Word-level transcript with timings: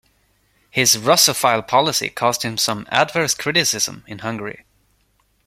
His 0.71 0.95
Russophile 0.95 1.67
policy 1.67 2.09
caused 2.09 2.43
some 2.59 2.87
adverse 2.89 3.35
criticism 3.35 4.03
in 4.07 4.17
Hungary. 4.25 4.65